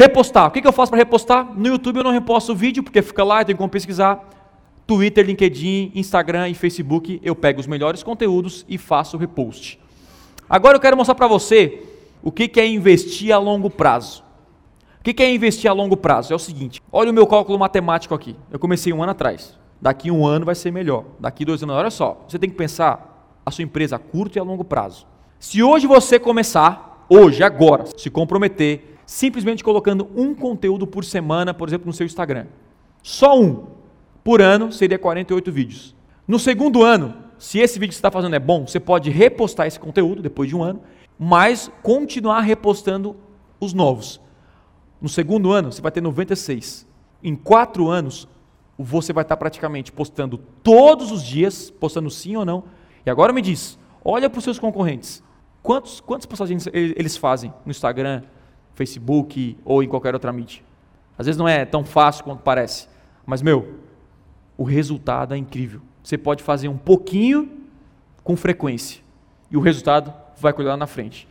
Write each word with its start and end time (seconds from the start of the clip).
Repostar. 0.00 0.48
O 0.48 0.50
que, 0.50 0.66
eu 0.66 0.72
faço 0.72 0.90
para 0.90 0.96
repostar? 0.96 1.52
No 1.54 1.68
YouTube 1.68 1.98
eu 1.98 2.02
não 2.02 2.10
reposto 2.10 2.52
o 2.52 2.54
vídeo, 2.54 2.82
porque 2.82 3.02
fica 3.02 3.22
lá, 3.22 3.42
eu 3.42 3.44
tenho 3.44 3.58
como 3.58 3.68
pesquisar. 3.68 4.30
Twitter, 4.86 5.26
LinkedIn, 5.26 5.92
Instagram 5.94 6.48
e 6.48 6.54
Facebook, 6.54 7.20
eu 7.22 7.36
pego 7.36 7.60
os 7.60 7.66
melhores 7.66 8.02
conteúdos 8.02 8.64
e 8.66 8.78
faço 8.78 9.18
repost. 9.18 9.78
Agora 10.48 10.76
eu 10.76 10.80
quero 10.80 10.96
mostrar 10.96 11.14
para 11.14 11.26
você 11.26 11.82
o 12.22 12.32
que, 12.32 12.50
é 12.58 12.66
investir 12.66 13.30
a 13.30 13.36
longo 13.36 13.68
prazo. 13.68 14.24
O 15.00 15.04
que 15.04 15.22
é 15.22 15.34
investir 15.34 15.70
a 15.70 15.74
longo 15.74 15.98
prazo? 15.98 16.32
É 16.32 16.36
o 16.36 16.38
seguinte: 16.38 16.80
olha 16.90 17.10
o 17.10 17.14
meu 17.14 17.26
cálculo 17.26 17.58
matemático 17.58 18.14
aqui. 18.14 18.34
Eu 18.50 18.58
comecei 18.58 18.94
um 18.94 19.02
ano 19.02 19.12
atrás. 19.12 19.58
Daqui 19.82 20.10
um 20.10 20.26
ano 20.26 20.46
vai 20.46 20.54
ser 20.54 20.70
melhor. 20.70 21.04
Daqui 21.18 21.44
dois 21.44 21.62
anos, 21.62 21.76
olha 21.76 21.90
só. 21.90 22.24
Você 22.26 22.38
tem 22.38 22.48
que 22.48 22.56
pensar 22.56 23.38
a 23.44 23.50
sua 23.50 23.64
empresa 23.64 23.96
a 23.96 23.98
curto 23.98 24.36
e 24.36 24.40
a 24.40 24.42
longo 24.42 24.64
prazo. 24.64 25.06
Se 25.38 25.62
hoje 25.62 25.86
você 25.86 26.18
começar, 26.18 27.04
hoje, 27.06 27.42
agora, 27.42 27.84
se 27.98 28.08
comprometer 28.08 28.89
simplesmente 29.10 29.64
colocando 29.64 30.08
um 30.14 30.32
conteúdo 30.32 30.86
por 30.86 31.04
semana, 31.04 31.52
por 31.52 31.66
exemplo, 31.68 31.84
no 31.84 31.92
seu 31.92 32.06
Instagram. 32.06 32.46
Só 33.02 33.36
um. 33.36 33.66
Por 34.22 34.40
ano 34.40 34.70
seria 34.70 34.96
48 35.00 35.50
vídeos. 35.50 35.96
No 36.28 36.38
segundo 36.38 36.84
ano, 36.84 37.16
se 37.36 37.58
esse 37.58 37.76
vídeo 37.76 37.88
que 37.88 37.96
você 37.96 37.98
está 37.98 38.10
fazendo 38.12 38.36
é 38.36 38.38
bom, 38.38 38.68
você 38.68 38.78
pode 38.78 39.10
repostar 39.10 39.66
esse 39.66 39.80
conteúdo 39.80 40.22
depois 40.22 40.48
de 40.48 40.54
um 40.54 40.62
ano, 40.62 40.80
mas 41.18 41.68
continuar 41.82 42.42
repostando 42.42 43.16
os 43.58 43.72
novos. 43.72 44.20
No 45.02 45.08
segundo 45.08 45.50
ano, 45.50 45.72
você 45.72 45.82
vai 45.82 45.90
ter 45.90 46.00
96. 46.00 46.86
Em 47.20 47.34
quatro 47.34 47.88
anos, 47.88 48.28
você 48.78 49.12
vai 49.12 49.22
estar 49.22 49.36
praticamente 49.36 49.90
postando 49.90 50.38
todos 50.62 51.10
os 51.10 51.24
dias, 51.24 51.68
postando 51.68 52.10
sim 52.10 52.36
ou 52.36 52.44
não. 52.44 52.62
E 53.04 53.10
agora 53.10 53.32
me 53.32 53.42
diz, 53.42 53.76
olha 54.04 54.30
para 54.30 54.38
os 54.38 54.44
seus 54.44 54.60
concorrentes. 54.60 55.20
Quantos, 55.64 55.98
quantas 56.00 56.26
postagens 56.26 56.68
eles 56.72 57.16
fazem 57.16 57.52
no 57.66 57.72
Instagram, 57.72 58.22
Facebook 58.74 59.58
ou 59.64 59.82
em 59.82 59.88
qualquer 59.88 60.14
outra 60.14 60.32
mídia. 60.32 60.62
Às 61.18 61.26
vezes 61.26 61.38
não 61.38 61.48
é 61.48 61.64
tão 61.64 61.84
fácil 61.84 62.24
quanto 62.24 62.40
parece, 62.40 62.88
mas 63.26 63.42
meu, 63.42 63.80
o 64.56 64.64
resultado 64.64 65.34
é 65.34 65.36
incrível. 65.36 65.80
Você 66.02 66.16
pode 66.16 66.42
fazer 66.42 66.68
um 66.68 66.78
pouquinho 66.78 67.50
com 68.24 68.36
frequência 68.36 69.02
e 69.50 69.56
o 69.56 69.60
resultado 69.60 70.12
vai 70.38 70.52
lá 70.58 70.76
na 70.76 70.86
frente. 70.86 71.28